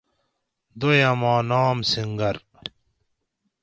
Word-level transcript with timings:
دویاماں 0.79 1.39
نام 1.49 1.77
سنگر 1.91 2.35